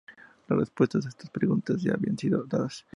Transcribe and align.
Las 0.47 0.57
respuestas 0.57 1.05
a 1.05 1.09
estas 1.09 1.29
preguntas 1.29 1.79
ya 1.83 1.93
habían 1.93 2.17
sido 2.17 2.43
dadas. 2.45 2.87